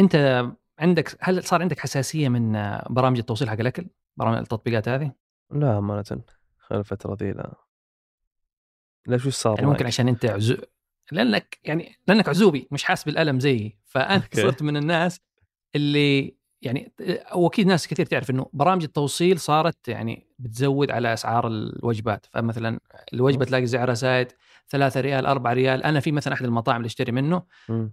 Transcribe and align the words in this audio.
أنت 0.00 0.46
عندك 0.78 1.16
هل 1.20 1.44
صار 1.44 1.62
عندك 1.62 1.78
حساسية 1.78 2.28
من 2.28 2.52
برامج 2.90 3.18
التوصيل 3.18 3.50
حق 3.50 3.60
الأكل؟ 3.60 3.86
برامج 4.16 4.38
التطبيقات 4.38 4.88
هذه؟ 4.88 5.12
لا 5.50 5.78
امانه 5.78 6.22
خلال 6.58 6.80
الفترة 6.80 7.16
ذي 7.20 7.32
لا 7.32 7.54
ليش 9.06 9.26
وش 9.26 9.34
صار 9.34 9.54
يعني 9.54 9.70
ممكن 9.70 9.86
عشان 9.86 10.08
أنت 10.08 10.24
عزو... 10.24 10.56
لأنك 11.12 11.58
يعني 11.64 11.96
لأنك 12.08 12.28
عزوبي 12.28 12.68
مش 12.70 12.84
حاسس 12.84 13.04
بالألم 13.04 13.40
زيي 13.40 13.78
فأنا 13.84 14.22
صرت 14.34 14.62
من 14.62 14.76
الناس 14.76 15.20
اللي 15.76 16.34
يعني 16.62 16.92
واكيد 17.34 17.66
ناس 17.66 17.88
كثير 17.88 18.06
تعرف 18.06 18.30
إنه 18.30 18.46
برامج 18.52 18.82
التوصيل 18.82 19.40
صارت 19.40 19.88
يعني 19.88 20.26
بتزود 20.38 20.90
على 20.90 21.12
أسعار 21.12 21.46
الوجبات. 21.46 22.26
فمثلا 22.30 22.80
الوجبة 23.14 23.44
تلاقي 23.44 23.66
سعرها 23.66 23.94
زايد 23.94 24.28
3 24.68 25.00
ريال 25.00 25.26
4 25.26 25.52
ريال. 25.52 25.82
أنا 25.82 26.00
في 26.00 26.12
مثلا 26.12 26.34
أحد 26.34 26.44
المطاعم 26.44 26.76
اللي 26.76 26.86
أشتري 26.86 27.12
منه 27.12 27.42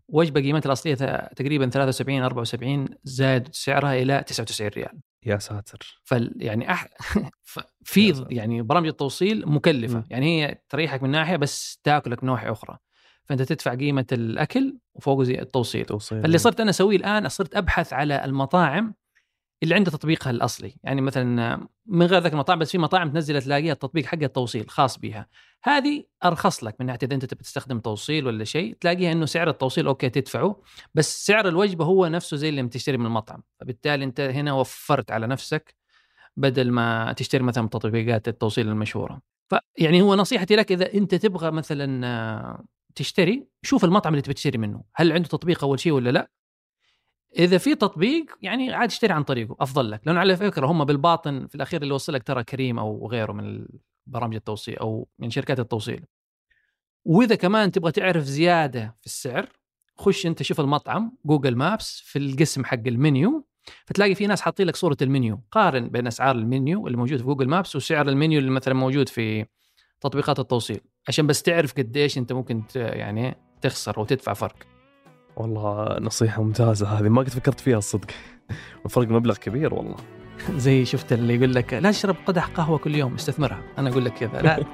وجبة 0.07 0.41
قيمتها 0.41 0.67
الأصلية 0.67 0.95
تقريبا 1.35 1.69
73 1.69 2.23
74 2.23 2.87
زاد 3.03 3.47
سعرها 3.51 4.01
إلى 4.01 4.23
99 4.27 4.69
ريال. 4.69 4.99
يا 5.25 5.37
ساتر. 5.37 6.01
فال 6.03 6.33
يعني 6.35 6.71
أح... 6.71 6.87
في 7.83 8.25
يعني 8.29 8.61
برامج 8.61 8.87
التوصيل 8.87 9.49
مكلفة. 9.49 9.99
م. 9.99 10.03
يعني 10.09 10.45
هي 10.45 10.61
تريحك 10.69 11.03
من 11.03 11.09
ناحية 11.09 11.35
بس 11.35 11.79
تاكلك 11.83 12.23
ناحيه 12.23 12.51
أخرى. 12.51 12.77
فأنت 13.29 13.41
تدفع 13.41 13.75
قيمة 13.75 14.05
الأكل 14.11 14.77
وفوق 14.93 15.23
زي 15.23 15.39
التوصيل. 15.39 15.85
توصيل. 15.85 16.21
فاللي 16.21 16.37
صرت 16.37 16.59
أنا 16.59 16.69
أسويه 16.69 16.97
الآن 16.97 17.29
صرت 17.29 17.55
أبحث 17.55 17.93
على 17.93 18.25
المطاعم 18.25 18.93
اللي 19.63 19.75
عنده 19.75 19.91
تطبيقها 19.91 20.31
الأصلي. 20.31 20.75
يعني 20.83 21.01
مثلا 21.01 21.57
من 21.85 22.05
غير 22.05 22.21
ذاك 22.21 22.33
المطاعم 22.33 22.59
بس 22.59 22.71
في 22.71 22.77
مطاعم 22.77 23.11
تنزل 23.11 23.41
تلاقيها 23.41 23.73
التطبيق 23.73 24.05
حق 24.05 24.23
التوصيل 24.23 24.69
خاص 24.69 24.99
بها 24.99 25.27
هذه 25.63 26.03
أرخص 26.25 26.63
لك 26.63 26.75
من 26.79 26.85
ناحية 26.85 26.99
إذا 27.03 27.15
أنت 27.15 27.25
تبي 27.25 27.43
تستخدم 27.43 27.79
توصيل 27.79 28.27
ولا 28.27 28.43
شيء 28.43 28.77
تلاقيها 28.81 29.11
إنه 29.11 29.25
سعر 29.25 29.49
التوصيل 29.49 29.87
أوكي 29.87 30.09
تدفعه 30.09 30.61
بس 30.95 31.25
سعر 31.25 31.47
الوجبة 31.47 31.85
هو 31.85 32.07
نفسه 32.07 32.37
زي 32.37 32.49
اللي 32.49 32.63
بتشتري 32.63 32.97
من 32.97 33.05
المطعم. 33.05 33.43
فبالتالي 33.59 34.03
أنت 34.03 34.19
هنا 34.19 34.53
وفرت 34.53 35.11
على 35.11 35.27
نفسك 35.27 35.75
بدل 36.37 36.71
ما 36.71 37.13
تشتري 37.13 37.43
مثلا 37.43 37.67
تطبيقات 37.67 38.27
التوصيل 38.27 38.67
المشهورة. 38.67 39.21
فيعني 39.49 40.01
هو 40.01 40.15
نصيحتي 40.15 40.55
لك 40.55 40.71
إذا 40.71 40.93
أنت 40.93 41.15
تبغى 41.15 41.51
مثلا 41.51 42.65
تشتري 42.97 43.47
شوف 43.61 43.85
المطعم 43.85 44.13
اللي 44.13 44.21
تبي 44.21 44.33
تشتري 44.33 44.57
منه 44.57 44.83
هل 44.95 45.11
عنده 45.11 45.27
تطبيق 45.27 45.63
أول 45.63 45.79
شيء 45.79 45.91
ولا 45.91 46.09
لا؟ 46.09 46.31
إذا 47.39 47.57
في 47.57 47.75
تطبيق 47.75 48.37
يعني 48.41 48.73
عاد 48.73 48.89
اشتري 48.89 49.13
عن 49.13 49.23
طريقه 49.23 49.55
أفضل 49.59 49.91
لك 49.91 50.01
لأنه 50.05 50.19
على 50.19 50.37
فكرة 50.37 50.65
هم 50.65 50.85
بالباطن 50.85 51.47
في 51.47 51.55
الأخير 51.55 51.81
اللي 51.81 51.93
وصلك 51.93 52.23
ترى 52.23 52.43
كريم 52.43 52.79
أو 52.79 53.07
غيره 53.11 53.31
من 53.31 53.67
برامج 54.07 54.35
التوصيل 54.35 54.77
أو 54.77 55.07
من 55.19 55.29
شركات 55.29 55.59
التوصيل. 55.59 56.05
وإذا 57.05 57.35
كمان 57.35 57.71
تبغى 57.71 57.91
تعرف 57.91 58.23
زيادة 58.23 58.95
في 58.99 59.05
السعر 59.05 59.49
خش 59.97 60.25
أنت 60.25 60.43
شوف 60.43 60.59
المطعم 60.59 61.17
جوجل 61.25 61.55
مابس 61.55 62.01
في 62.05 62.19
القسم 62.19 62.65
حق 62.65 62.87
المنيو 62.87 63.47
فتلاقي 63.85 64.15
في 64.15 64.27
ناس 64.27 64.41
حاطين 64.41 64.67
لك 64.67 64.75
صورة 64.75 64.97
المنيو 65.01 65.41
قارن 65.51 65.89
بين 65.89 66.07
أسعار 66.07 66.35
المنيو 66.35 66.87
اللي 66.87 66.97
موجود 66.97 67.17
في 67.17 67.23
جوجل 67.23 67.47
مابس 67.47 67.75
وسعر 67.75 68.09
المنيو 68.09 68.39
اللي 68.39 68.51
مثلا 68.51 68.73
موجود 68.73 69.09
في 69.09 69.45
تطبيقات 70.01 70.39
التوصيل. 70.39 70.79
عشان 71.07 71.27
بس 71.27 71.41
تعرف 71.43 71.73
قديش 71.77 72.17
أنت 72.17 72.33
ممكن 72.33 72.63
يعني 72.75 73.37
تخسر 73.61 73.99
وتدفع 73.99 74.33
فرق. 74.33 74.55
والله 75.35 75.99
نصيحة 75.99 76.43
ممتازة 76.43 76.87
هذه 76.87 77.09
ما 77.09 77.21
قد 77.21 77.29
فكرت 77.29 77.59
فيها 77.59 77.77
الصدق. 77.77 78.07
الفرق 78.85 79.07
مبلغ 79.07 79.35
كبير 79.35 79.73
والله. 79.73 79.95
زي 80.65 80.85
شفت 80.85 81.13
اللي 81.13 81.35
يقول 81.35 81.53
لك 81.53 81.73
لا 81.73 81.91
تشرب 81.91 82.15
قدح 82.25 82.47
قهوة 82.47 82.77
كل 82.77 82.95
يوم 82.95 83.13
استثمرها. 83.13 83.61
أنا 83.77 83.89
أقول 83.89 84.05
لك 84.05 84.13
كذا 84.13 84.41
لا. 84.41 84.63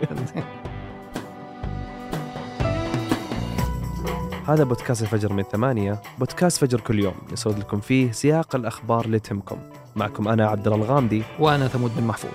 هذا 4.48 4.64
بودكاست 4.64 5.02
الفجر 5.02 5.34
من 5.34 5.44
ثمانية 5.44 6.02
بودكاست 6.20 6.62
فجر 6.62 6.80
كل 6.80 7.00
يوم. 7.00 7.16
نسرد 7.32 7.60
لكم 7.60 7.80
فيه 7.80 8.12
سياق 8.12 8.56
الأخبار 8.56 9.06
اللي 9.06 9.20
تهمكم 9.20 9.58
معكم 9.96 10.28
أنا 10.28 10.48
عبد 10.48 10.68
الله 10.68 10.78
الغامدي. 10.86 11.24
وأنا 11.40 11.68
ثمود 11.68 11.92
بن 11.98 12.04
محفوظ. 12.04 12.32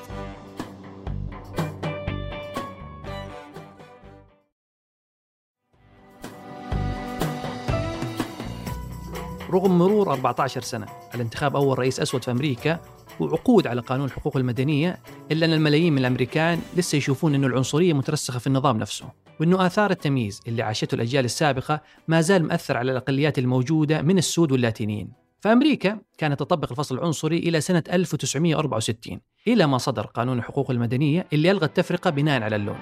رغم 9.50 9.78
مرور 9.78 10.12
14 10.12 10.60
سنة 10.60 10.86
على 11.14 11.22
انتخاب 11.22 11.56
أول 11.56 11.78
رئيس 11.78 12.00
أسود 12.00 12.25
في 12.25 12.31
أمريكا 12.31 12.81
وعقود 13.20 13.66
على 13.66 13.81
قانون 13.81 14.06
الحقوق 14.06 14.36
المدنية 14.36 14.98
إلا 15.32 15.47
أن 15.47 15.53
الملايين 15.53 15.92
من 15.92 15.98
الأمريكان 15.98 16.60
لسه 16.76 16.97
يشوفون 16.97 17.34
أن 17.34 17.44
العنصرية 17.44 17.92
مترسخة 17.92 18.38
في 18.38 18.47
النظام 18.47 18.76
نفسه 18.76 19.04
وأنه 19.41 19.66
آثار 19.66 19.91
التمييز 19.91 20.41
اللي 20.47 20.62
عاشته 20.62 20.94
الأجيال 20.94 21.25
السابقة 21.25 21.81
ما 22.09 22.20
زال 22.20 22.44
مأثر 22.44 22.76
على 22.76 22.92
الأقليات 22.92 23.38
الموجودة 23.38 24.03
من 24.03 24.19
السود 24.19 24.53
واللاتينيين 24.53 25.12
فأمريكا 25.41 25.98
كانت 26.19 26.41
تطبق 26.41 26.70
الفصل 26.70 26.94
العنصري 26.94 27.38
إلى 27.38 27.60
سنة 27.60 27.82
1964 27.92 29.20
إلى 29.47 29.66
ما 29.66 29.78
صدر 29.78 30.06
قانون 30.06 30.38
الحقوق 30.38 30.70
المدنية 30.70 31.26
اللي 31.32 31.50
ألغى 31.50 31.66
التفرقة 31.66 32.10
بناء 32.10 32.42
على 32.42 32.56
اللون 32.56 32.78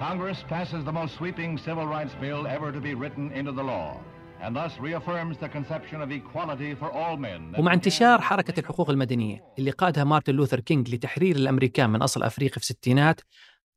Congress 0.00 0.38
passes 0.48 0.82
the 0.86 0.92
most 0.92 1.12
sweeping 1.18 1.58
civil 1.58 1.86
rights 1.86 2.14
bill 2.22 2.46
ever 2.46 2.72
to 2.72 2.80
be 2.80 2.94
written 2.94 3.30
into 3.32 3.52
the 3.52 3.62
law. 3.62 4.00
ومع 7.58 7.72
انتشار 7.72 8.20
حركة 8.20 8.60
الحقوق 8.60 8.90
المدنية 8.90 9.44
اللي 9.58 9.70
قادها 9.70 10.04
مارتن 10.04 10.34
لوثر 10.34 10.60
كينج 10.60 10.94
لتحرير 10.94 11.36
الأمريكان 11.36 11.90
من 11.90 12.02
أصل 12.02 12.22
أفريقي 12.22 12.50
في 12.60 12.70
الستينات 12.70 13.20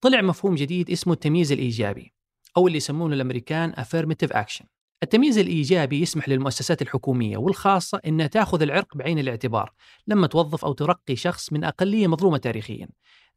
طلع 0.02 0.22
مفهوم 0.22 0.56
جديد 0.56 0.90
اسمه 0.90 1.14
التمييز 1.14 1.52
الإيجابي 1.52 2.14
أو 2.58 2.68
اللي 2.68 2.78
يسمونه 2.78 3.16
الأمريكان 3.16 3.74
affirmative 3.74 4.34
action. 4.36 4.66
التمييز 5.04 5.38
الإيجابي 5.38 6.02
يسمح 6.02 6.30
للمؤسسات 6.30 6.82
الحكومية 6.82 7.38
والخاصة 7.38 8.02
أنها 8.08 8.28
تأخذ 8.28 8.62
العرق 8.62 8.98
بعين 8.98 9.20
الاعتبار 9.20 9.74
لما 10.08 10.28
توظف 10.28 10.66
أو 10.66 10.74
ترقي 10.74 11.16
شخص 11.16 11.54
من 11.54 11.64
أقلية 11.64 12.08
مظلومة 12.08 12.38
تاريخيا. 12.38 12.88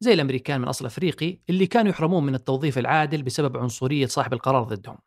زي 0.00 0.12
الأمريكان 0.12 0.60
من 0.60 0.68
أصل 0.68 0.86
أفريقي 0.86 1.38
اللي 1.50 1.66
كانوا 1.66 1.90
يحرمون 1.90 2.26
من 2.26 2.34
التوظيف 2.34 2.78
العادل 2.78 3.22
بسبب 3.22 3.56
عنصرية 3.56 4.06
صاحب 4.06 4.32
القرار 4.32 4.62
ضدهم. 4.62 4.98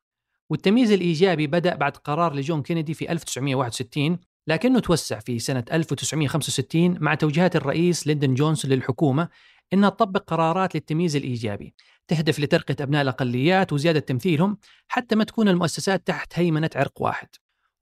والتمييز 0.49 0.91
الإيجابي 0.91 1.47
بدأ 1.47 1.75
بعد 1.75 1.97
قرار 1.97 2.35
لجون 2.35 2.61
كينيدي 2.61 2.93
في 2.93 3.11
1961 3.11 4.17
لكنه 4.47 4.79
توسع 4.79 5.19
في 5.19 5.39
سنة 5.39 5.63
1965 5.71 6.97
مع 6.99 7.15
توجيهات 7.15 7.55
الرئيس 7.55 8.07
ليندن 8.07 8.33
جونسون 8.33 8.71
للحكومة 8.71 9.29
أنها 9.73 9.89
تطبق 9.89 10.23
قرارات 10.23 10.75
للتمييز 10.75 11.15
الإيجابي 11.15 11.73
تهدف 12.07 12.39
لترقية 12.39 12.75
أبناء 12.81 13.01
الأقليات 13.01 13.73
وزيادة 13.73 13.99
تمثيلهم 13.99 14.57
حتى 14.87 15.15
ما 15.15 15.23
تكون 15.23 15.47
المؤسسات 15.47 16.07
تحت 16.07 16.39
هيمنة 16.39 16.69
عرق 16.75 17.01
واحد. 17.01 17.27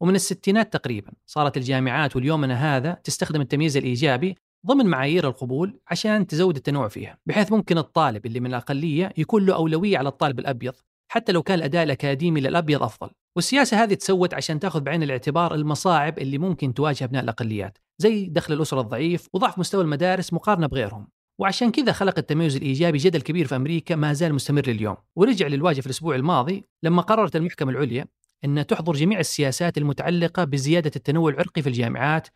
ومن 0.01 0.15
الستينات 0.15 0.73
تقريبا 0.73 1.11
صارت 1.25 1.57
الجامعات 1.57 2.15
وليومنا 2.15 2.77
هذا 2.77 2.93
تستخدم 3.03 3.41
التمييز 3.41 3.77
الإيجابي 3.77 4.35
ضمن 4.65 4.85
معايير 4.85 5.27
القبول 5.27 5.79
عشان 5.87 6.27
تزود 6.27 6.55
التنوع 6.55 6.87
فيها 6.87 7.17
بحيث 7.25 7.51
ممكن 7.51 7.77
الطالب 7.77 8.25
اللي 8.25 8.39
من 8.39 8.47
الأقلية 8.49 9.13
يكون 9.17 9.45
له 9.45 9.55
أولوية 9.55 9.97
على 9.97 10.09
الطالب 10.09 10.39
الأبيض 10.39 10.73
حتى 11.07 11.31
لو 11.31 11.43
كان 11.43 11.57
الأداء 11.57 11.83
الأكاديمي 11.83 12.41
للأبيض 12.41 12.83
أفضل. 12.83 13.09
والسياسة 13.35 13.83
هذه 13.83 13.93
تسوت 13.93 14.33
عشان 14.33 14.59
تاخذ 14.59 14.79
بعين 14.79 15.03
الاعتبار 15.03 15.55
المصاعب 15.55 16.19
اللي 16.19 16.37
ممكن 16.37 16.73
تواجه 16.73 17.03
أبناء 17.03 17.23
الأقليات 17.23 17.77
زي 17.97 18.25
دخل 18.25 18.53
الأسرة 18.53 18.81
الضعيف 18.81 19.27
وضعف 19.33 19.59
مستوى 19.59 19.81
المدارس 19.81 20.33
مقارنة 20.33 20.67
بغيرهم. 20.67 21.07
وعشان 21.39 21.71
كذا 21.71 21.91
خلق 21.91 22.17
التميز 22.17 22.55
الإيجابي 22.55 22.97
جدل 22.97 23.21
كبير 23.21 23.47
في 23.47 23.55
أمريكا 23.55 23.95
ما 23.95 24.13
زال 24.13 24.33
مستمر 24.33 24.67
لليوم 24.67 24.95
ورجع 25.15 25.47
للواجهة 25.47 25.81
في 25.81 25.85
الأسبوع 25.85 26.15
الماضي 26.15 26.63
لما 26.83 27.01
قررت 27.01 27.35
المحكمة 27.35 27.71
العليا 27.71 28.05
أن 28.45 28.67
تحظر 28.67 28.93
جميع 28.93 29.19
السياسات 29.19 29.77
المتعلقة 29.77 30.43
بزيادة 30.43 30.91
التنوع 30.95 31.29
العرقي 31.29 31.61
في 31.61 31.69
الجامعات 31.69 32.27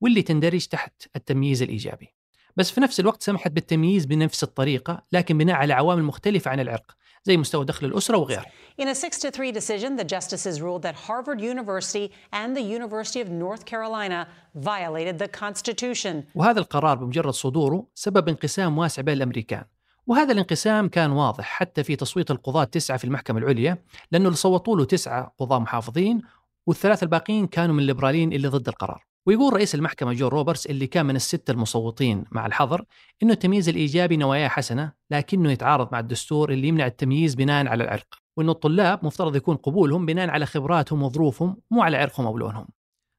واللي 0.00 0.22
تندرج 0.22 0.66
تحت 0.66 0.92
التمييز 1.16 1.62
الإيجابي. 1.62 2.14
بس 2.56 2.70
في 2.70 2.80
نفس 2.80 3.00
الوقت 3.00 3.22
سمحت 3.22 3.52
بالتمييز 3.52 4.06
بنفس 4.06 4.42
الطريقة 4.42 5.02
لكن 5.12 5.38
بناء 5.38 5.56
على 5.56 5.72
عوامل 5.72 6.02
مختلفة 6.02 6.50
عن 6.50 6.60
العرق. 6.60 6.96
زي 7.24 7.36
مستوى 7.36 7.64
دخل 7.64 7.86
الأسرة 7.86 8.16
وغيره. 8.16 8.44
In 8.82 8.88
a 8.88 8.94
6 8.94 9.18
to 9.18 9.30
3 9.30 9.52
decision, 9.52 9.96
the 9.96 10.04
justices 10.04 10.60
ruled 10.60 10.82
that 10.82 10.94
Harvard 10.94 11.40
University 11.40 12.10
and 12.32 12.56
the 12.56 12.62
University 12.62 13.20
of 13.20 13.28
North 13.28 13.64
Carolina 13.66 14.26
violated 14.54 15.18
the 15.18 15.28
Constitution. 15.28 16.24
وهذا 16.34 16.60
القرار 16.60 16.96
بمجرد 16.96 17.32
صدوره 17.32 17.86
سبب 17.94 18.28
انقسام 18.28 18.78
واسع 18.78 19.02
بين 19.02 19.14
الأمريكان. 19.14 19.64
وهذا 20.06 20.32
الانقسام 20.32 20.88
كان 20.88 21.10
واضح 21.10 21.44
حتى 21.44 21.84
في 21.84 21.96
تصويت 21.96 22.30
القضاة 22.30 22.62
التسعة 22.62 22.96
في 22.96 23.04
المحكمة 23.04 23.38
العليا 23.38 23.78
لأنه 24.12 24.26
اللي 24.26 24.36
صوتوا 24.36 24.76
له 24.76 24.84
تسعة 24.84 25.34
قضاة 25.38 25.58
محافظين 25.58 26.22
والثلاثة 26.66 27.04
الباقيين 27.04 27.46
كانوا 27.46 27.74
من 27.74 27.80
الليبراليين 27.80 28.32
اللي 28.32 28.48
ضد 28.48 28.68
القرار. 28.68 29.09
ويقول 29.26 29.52
رئيس 29.52 29.74
المحكمة 29.74 30.12
جو 30.12 30.28
روبرتس 30.28 30.66
اللي 30.66 30.86
كان 30.86 31.06
من 31.06 31.16
الستة 31.16 31.50
المصوتين 31.50 32.24
مع 32.30 32.46
الحظر 32.46 32.84
إنه 33.22 33.32
التمييز 33.32 33.68
الإيجابي 33.68 34.16
نواياه 34.16 34.48
حسنة 34.48 34.92
لكنه 35.10 35.52
يتعارض 35.52 35.88
مع 35.92 36.00
الدستور 36.00 36.52
اللي 36.52 36.68
يمنع 36.68 36.86
التمييز 36.86 37.34
بناء 37.34 37.66
على 37.66 37.84
العرق 37.84 38.06
وإنه 38.36 38.52
الطلاب 38.52 39.04
مفترض 39.04 39.36
يكون 39.36 39.56
قبولهم 39.56 40.06
بناء 40.06 40.30
على 40.30 40.46
خبراتهم 40.46 41.02
وظروفهم 41.02 41.56
مو 41.70 41.82
على 41.82 41.96
عرقهم 41.96 42.26
أو 42.26 42.38
لونهم. 42.38 42.68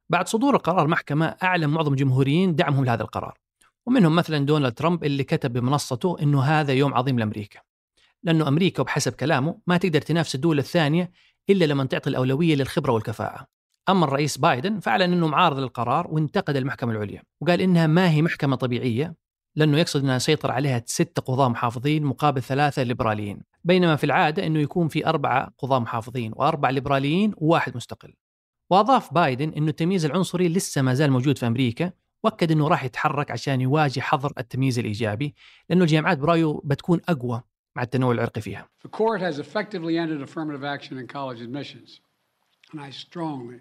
بعد 0.09 0.27
صدور 0.27 0.55
القرار 0.55 0.87
محكمة 0.87 1.25
أعلن 1.43 1.67
معظم 1.69 1.91
الجمهوريين 1.91 2.55
دعمهم 2.55 2.85
لهذا 2.85 3.01
القرار 3.03 3.37
ومنهم 3.85 4.15
مثلا 4.15 4.45
دونالد 4.45 4.73
ترامب 4.73 5.03
اللي 5.03 5.23
كتب 5.23 5.53
بمنصته 5.53 6.17
إنه 6.21 6.41
هذا 6.41 6.73
يوم 6.73 6.93
عظيم 6.93 7.19
لأمريكا 7.19 7.59
لأنه 8.23 8.47
أمريكا 8.47 8.81
وبحسب 8.81 9.13
كلامه 9.13 9.61
ما 9.67 9.77
تقدر 9.77 10.01
تنافس 10.01 10.35
الدول 10.35 10.59
الثانية 10.59 11.11
إلا 11.49 11.65
لما 11.65 11.85
تعطي 11.85 12.09
الأولوية 12.09 12.55
للخبرة 12.55 12.91
والكفاءة. 12.91 13.47
أما 13.91 14.05
الرئيس 14.05 14.37
بايدن 14.37 14.79
فأعلن 14.79 15.13
أنه 15.13 15.27
معارض 15.27 15.59
للقرار 15.59 16.07
وانتقد 16.07 16.55
المحكمة 16.55 16.91
العليا 16.91 17.23
وقال 17.41 17.61
إنها 17.61 17.87
ما 17.87 18.09
هي 18.09 18.21
محكمة 18.21 18.55
طبيعية 18.55 19.15
لأنه 19.55 19.77
يقصد 19.77 20.03
أنها 20.03 20.17
سيطر 20.17 20.51
عليها 20.51 20.83
ستة 20.85 21.21
قضاة 21.21 21.49
محافظين 21.49 22.03
مقابل 22.03 22.41
ثلاثة 22.41 22.83
ليبراليين 22.83 23.41
بينما 23.63 23.95
في 23.95 24.03
العادة 24.03 24.47
أنه 24.47 24.59
يكون 24.59 24.87
في 24.87 25.07
أربعة 25.07 25.53
قضاة 25.57 25.79
محافظين 25.79 26.31
وأربع 26.35 26.69
ليبراليين 26.69 27.33
وواحد 27.37 27.75
مستقل 27.75 28.13
وأضاف 28.69 29.13
بايدن 29.13 29.49
أنه 29.49 29.69
التمييز 29.69 30.05
العنصري 30.05 30.49
لسه 30.49 30.81
ما 30.81 30.93
زال 30.93 31.11
موجود 31.11 31.37
في 31.37 31.47
أمريكا 31.47 31.91
وأكد 32.23 32.51
إنه 32.51 32.67
راح 32.67 32.83
يتحرك 32.83 33.31
عشان 33.31 33.61
يواجه 33.61 33.99
حظر 33.99 34.33
التمييز 34.37 34.79
الإيجابي 34.79 35.35
لأنه 35.69 35.83
الجامعات 35.83 36.17
برأيه 36.17 36.61
بتكون 36.63 37.01
أقوى 37.09 37.41
مع 37.75 37.83
التنوع 37.83 38.11
العرقي 38.11 38.41
فيها. 38.41 38.69
The 38.87 38.89
court 38.89 39.21
has 39.21 39.39
effectively 39.39 39.97
ended 39.97 40.21
affirmative 40.21 40.63
action 40.63 40.97
in 40.97 41.07
college 41.07 41.41
admissions. 41.41 41.99
And 42.71 42.81
I 42.81 42.89
strongly, 42.89 43.59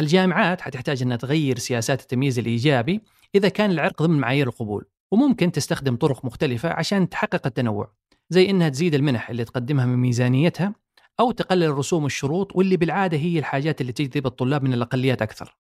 الجامعات 0.00 0.60
حتحتاج 0.60 1.02
انها 1.02 1.16
تغير 1.16 1.58
سياسات 1.58 2.00
التمييز 2.00 2.38
الإيجابي 2.38 3.00
إذا 3.34 3.48
كان 3.48 3.70
العرق 3.70 4.02
ضمن 4.02 4.18
معايير 4.18 4.46
القبول، 4.48 4.84
وممكن 5.12 5.52
تستخدم 5.52 5.96
طرق 5.96 6.24
مختلفة 6.24 6.68
عشان 6.68 7.08
تحقق 7.08 7.46
التنوع، 7.46 7.92
زي 8.30 8.50
إنها 8.50 8.68
تزيد 8.68 8.94
المنح 8.94 9.30
اللي 9.30 9.44
تقدمها 9.44 9.86
من 9.86 9.96
ميزانيتها 9.96 10.74
أو 11.20 11.30
تقلل 11.30 11.62
الرسوم 11.62 12.02
والشروط 12.02 12.56
واللي 12.56 12.76
بالعادة 12.76 13.16
هي 13.16 13.38
الحاجات 13.38 13.80
اللي 13.80 13.92
تجذب 13.92 14.26
الطلاب 14.26 14.62
من 14.62 14.74
الأقليات 14.74 15.22
أكثر. 15.22 15.56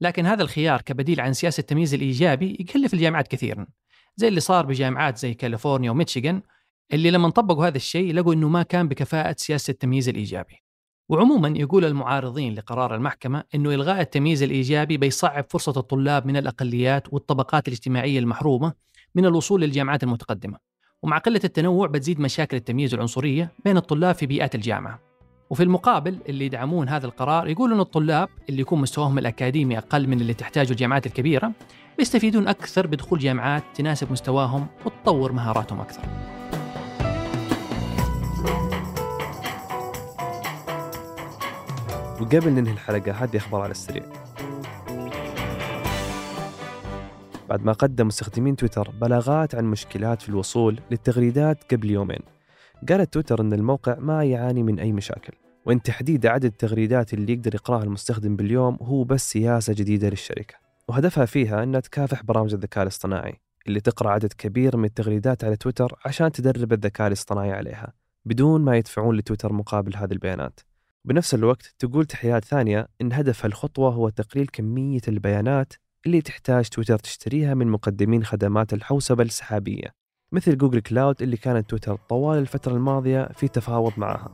لكن 0.00 0.26
هذا 0.26 0.42
الخيار 0.42 0.80
كبديل 0.80 1.20
عن 1.20 1.32
سياسة 1.32 1.60
التمييز 1.60 1.94
الإيجابي 1.94 2.56
يكلف 2.60 2.94
الجامعات 2.94 3.28
كثيرا، 3.28 3.66
زي 4.16 4.28
اللي 4.28 4.40
صار 4.40 4.66
بجامعات 4.66 5.18
زي 5.18 5.34
كاليفورنيا 5.34 5.90
وميتشيغان 5.90 6.42
اللي 6.92 7.10
لما 7.10 7.30
طبقوا 7.30 7.66
هذا 7.66 7.76
الشيء 7.76 8.14
لقوا 8.14 8.34
إنه 8.34 8.48
ما 8.48 8.62
كان 8.62 8.88
بكفاءة 8.88 9.34
سياسة 9.38 9.70
التمييز 9.70 10.08
الإيجابي. 10.08 10.63
وعموما 11.08 11.48
يقول 11.48 11.84
المعارضين 11.84 12.54
لقرار 12.54 12.94
المحكمة 12.94 13.44
إنه 13.54 13.74
إلغاء 13.74 14.00
التمييز 14.00 14.42
الإيجابي 14.42 14.96
بيصعب 14.96 15.44
فرصة 15.50 15.72
الطلاب 15.76 16.26
من 16.26 16.36
الأقليات 16.36 17.12
والطبقات 17.12 17.68
الاجتماعية 17.68 18.18
المحرومة 18.18 18.72
من 19.14 19.26
الوصول 19.26 19.60
للجامعات 19.60 20.02
المتقدمة. 20.02 20.58
ومع 21.02 21.18
قلة 21.18 21.40
التنوع 21.44 21.86
بتزيد 21.86 22.20
مشاكل 22.20 22.56
التمييز 22.56 22.94
العنصرية 22.94 23.52
بين 23.64 23.76
الطلاب 23.76 24.14
في 24.14 24.26
بيئات 24.26 24.54
الجامعة. 24.54 25.00
وفي 25.50 25.62
المقابل 25.62 26.18
اللي 26.28 26.44
يدعمون 26.46 26.88
هذا 26.88 27.06
القرار 27.06 27.48
يقولون 27.48 27.80
الطلاب 27.80 28.28
اللي 28.48 28.60
يكون 28.60 28.80
مستواهم 28.80 29.18
الأكاديمي 29.18 29.78
أقل 29.78 30.08
من 30.08 30.20
اللي 30.20 30.34
تحتاجه 30.34 30.70
الجامعات 30.70 31.06
الكبيرة 31.06 31.52
بيستفيدون 31.98 32.48
أكثر 32.48 32.86
بدخول 32.86 33.18
جامعات 33.18 33.62
تناسب 33.74 34.12
مستواهم 34.12 34.66
وتطور 34.84 35.32
مهاراتهم 35.32 35.80
أكثر 35.80 36.02
وقبل 42.20 42.50
ننهي 42.50 42.72
الحلقة 42.72 43.12
هذه 43.12 43.36
أخبار 43.36 43.60
على 43.60 43.70
السريع. 43.70 44.04
بعد 47.48 47.64
ما 47.64 47.72
قدم 47.72 48.06
مستخدمين 48.06 48.56
تويتر 48.56 48.90
بلاغات 48.90 49.54
عن 49.54 49.64
مشكلات 49.64 50.22
في 50.22 50.28
الوصول 50.28 50.80
للتغريدات 50.90 51.72
قبل 51.74 51.90
يومين 51.90 52.20
قالت 52.88 53.12
تويتر 53.12 53.40
أن 53.40 53.52
الموقع 53.52 53.98
ما 53.98 54.24
يعاني 54.24 54.62
من 54.62 54.80
أي 54.80 54.92
مشاكل 54.92 55.32
وأن 55.66 55.82
تحديد 55.82 56.26
عدد 56.26 56.44
التغريدات 56.44 57.14
اللي 57.14 57.32
يقدر 57.32 57.54
يقرأها 57.54 57.82
المستخدم 57.82 58.36
باليوم 58.36 58.78
هو 58.82 59.04
بس 59.04 59.30
سياسة 59.30 59.72
جديدة 59.72 60.08
للشركة. 60.08 60.54
وهدفها 60.88 61.24
فيها 61.24 61.62
أنها 61.62 61.80
تكافح 61.80 62.22
برامج 62.22 62.54
الذكاء 62.54 62.82
الاصطناعي 62.82 63.40
اللي 63.66 63.80
تقرأ 63.80 64.10
عدد 64.10 64.32
كبير 64.32 64.76
من 64.76 64.84
التغريدات 64.84 65.44
على 65.44 65.56
تويتر 65.56 65.98
عشان 66.04 66.32
تدرب 66.32 66.72
الذكاء 66.72 67.06
الاصطناعي 67.06 67.52
عليها 67.52 67.92
بدون 68.24 68.60
ما 68.60 68.76
يدفعون 68.76 69.16
لتويتر 69.16 69.52
مقابل 69.52 69.96
هذه 69.96 70.12
البيانات. 70.12 70.60
بنفس 71.06 71.34
الوقت 71.34 71.74
تقول 71.78 72.04
تحليلات 72.04 72.44
ثانية 72.44 72.88
أن 73.00 73.12
هدف 73.12 73.46
الخطوة 73.46 73.90
هو 73.90 74.08
تقليل 74.08 74.46
كمية 74.46 75.00
البيانات 75.08 75.72
اللي 76.06 76.20
تحتاج 76.20 76.68
تويتر 76.68 76.98
تشتريها 76.98 77.54
من 77.54 77.68
مقدمين 77.68 78.24
خدمات 78.24 78.72
الحوسبة 78.72 79.22
السحابية 79.22 79.94
مثل 80.32 80.58
جوجل 80.58 80.80
كلاود 80.80 81.22
اللي 81.22 81.36
كانت 81.36 81.70
تويتر 81.70 81.96
طوال 82.08 82.38
الفترة 82.38 82.72
الماضية 82.72 83.28
في 83.34 83.48
تفاوض 83.48 83.92
معها. 83.96 84.32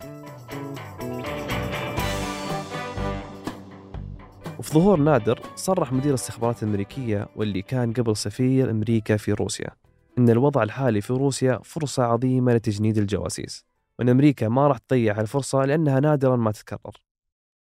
وفي 4.58 4.74
ظهور 4.74 5.00
نادر 5.00 5.40
صرح 5.56 5.92
مدير 5.92 6.10
الاستخبارات 6.10 6.62
الأمريكية 6.62 7.28
واللي 7.36 7.62
كان 7.62 7.92
قبل 7.92 8.16
سفير 8.16 8.70
أمريكا 8.70 9.16
في 9.16 9.32
روسيا 9.32 9.70
أن 10.18 10.30
الوضع 10.30 10.62
الحالي 10.62 11.00
في 11.00 11.12
روسيا 11.12 11.60
فرصة 11.64 12.02
عظيمة 12.02 12.54
لتجنيد 12.54 12.98
الجواسيس. 12.98 13.69
وأن 14.00 14.08
أمريكا 14.08 14.48
ما 14.48 14.68
راح 14.68 14.78
تضيع 14.78 15.20
الفرصة 15.20 15.64
لأنها 15.64 16.00
نادرا 16.00 16.36
ما 16.36 16.52
تتكرر. 16.52 17.02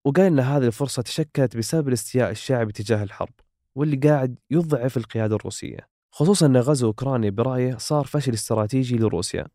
وقال 0.05 0.27
أن 0.27 0.41
هذه 0.41 0.67
الفرصة 0.67 1.03
تشكلت 1.03 1.56
بسبب 1.56 1.88
الاستياء 1.88 2.31
الشعبي 2.31 2.73
تجاه 2.73 3.03
الحرب 3.03 3.35
واللي 3.75 3.97
قاعد 3.97 4.38
يضعف 4.50 4.97
القيادة 4.97 5.37
الروسية. 5.37 5.88
خصوصا 6.11 6.47
أن 6.47 6.56
غزو 6.56 6.87
أوكرانيا 6.87 7.31
برأيه 7.31 7.77
صار 7.77 8.05
فشل 8.05 8.32
استراتيجي 8.32 8.99
لروسيا 8.99 9.47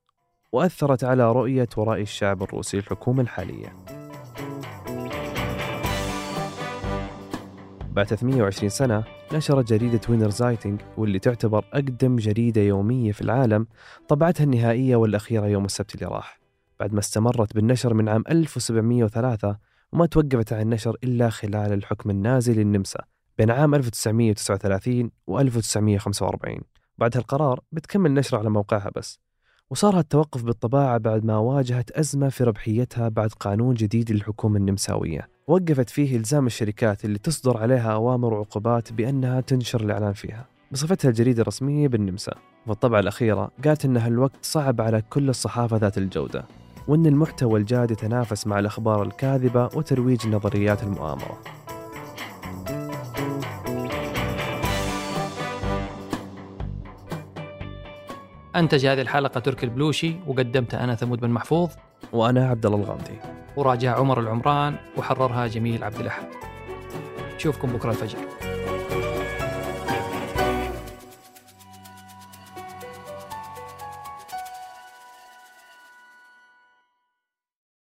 وأثرت 0.52 1.04
على 1.04 1.32
رؤية 1.32 1.70
ورأي 1.78 2.02
الشعب 2.02 2.44
الروسي 2.44 2.78
للحكومة 2.78 3.22
الحالية. 3.22 3.76
بعد 7.92 8.08
320 8.08 8.70
سنة 8.70 9.04
نشرت 9.34 9.74
جريدة 9.74 10.02
وينر 10.10 10.30
زايتنج 10.30 10.82
واللي 10.98 11.20
تعتبر 11.20 11.66
أقدم 11.74 12.16
جريدة 12.16 12.62
يومية 12.62 13.12
في 13.12 13.22
العالم 13.22 13.68
طبعتها 14.08 14.44
النهائية 14.44 14.96
والأخيرة 14.96 15.48
يوم 15.48 15.66
السبت 15.66 15.96
اللي 15.96 16.06
راح. 16.06 16.45
بعد 16.80 16.94
ما 16.94 17.00
استمرت 17.00 17.56
بالنشر 17.56 17.94
من 17.94 18.10
عام 18.10 18.24
1703 18.30 19.58
وما 19.92 20.06
توقفت 20.06 20.54
عن 20.54 20.62
النشر 20.62 20.98
إلا 21.04 21.30
خلال 21.30 21.74
الحكم 21.74 22.10
النازي 22.10 22.54
للنمسا 22.54 23.00
بين 23.38 23.52
عام 23.52 23.76
1939 23.76 25.12
و 25.28 25.40
1945 25.40 26.60
بعد 26.98 27.18
هالقرار 27.18 27.60
بتكمل 27.72 28.14
نشره 28.14 28.38
على 28.38 28.50
موقعها 28.50 28.92
بس. 28.96 29.20
وصار 29.70 29.98
هالتوقف 29.98 30.44
بالطباعة 30.44 30.98
بعد 30.98 31.26
ما 31.26 31.38
واجهت 31.38 31.92
أزمة 31.92 32.30
في 32.30 32.44
ربحيتها 32.44 33.10
بعد 33.10 33.30
قانون 33.30 33.74
جديد 33.74 34.12
للحكومة 34.12 34.58
النمساوية. 34.58 35.30
وقفت 35.48 35.90
فيه 35.90 36.18
إلزام 36.18 36.46
الشركات 36.46 37.06
اللي 37.06 37.18
تصدر 37.18 37.58
عليها 37.58 37.94
أوامر 37.94 38.34
وعقوبات 38.34 38.94
بأنها 38.94 39.42
تنشر 39.42 39.82
الإعلان 39.82 40.14
فيها. 40.14 40.46
بصفتها 40.72 41.10
الجريدة 41.10 41.42
الرسمية 41.42 41.88
بالنمسا. 41.88 42.34
والطبعة 42.68 43.00
الأخيرة 43.00 43.52
قالت 43.66 43.86
أن 43.86 43.98
هالوقت 43.98 44.38
صعب 44.42 44.82
على 44.82 45.02
كل 45.02 45.30
الصحافة 45.30 45.78
ذات 45.78 45.98
الجودة. 45.98 46.46
وأن 46.88 47.06
المحتوى 47.06 47.60
الجاد 47.60 47.92
يتنافس 47.92 48.48
مع 48.48 48.60
الأخبار 48.60 49.04
الكاذبة 49.04 49.70
وترويج 49.76 50.28
نظريات 50.28 50.84
المؤامرة. 50.84 51.40
أنتج 58.56 58.86
هذه 58.86 59.02
الحلقة 59.02 59.40
تركي 59.40 59.66
البلوشي 59.66 60.16
وقدمتها 60.28 60.84
أنا 60.84 60.96
ثمود 60.96 61.20
بن 61.20 61.30
محفوظ. 61.30 61.70
وأنا 62.14 62.50
عبد 62.50 62.66
الله 62.66 62.78
الغامدي. 62.78 63.20
وراجع 63.58 64.00
عمر 64.00 64.20
العمران 64.20 64.76
وحررها 64.98 65.48
جميل 65.48 65.84
عبد 65.84 66.00
الأحد. 66.00 66.28
نشوفكم 67.36 67.68
بكرة 67.68 67.90
الفجر. 67.90 68.45